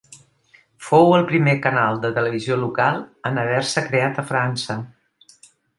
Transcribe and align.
Fou 0.85 1.13
el 1.17 1.25
primer 1.33 1.53
canal 1.67 2.01
de 2.07 2.11
televisió 2.17 2.59
local 2.65 2.99
en 3.31 3.39
haver-se 3.45 3.87
creat 3.91 4.23
a 4.25 4.29
França. 4.35 4.83